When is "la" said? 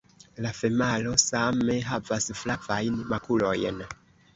0.45-0.53